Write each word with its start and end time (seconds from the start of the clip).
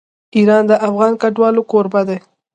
ایران 0.37 0.63
د 0.67 0.73
افغان 0.87 1.13
کډوالو 1.21 1.61
کوربه 1.71 2.01
دی. 2.07 2.17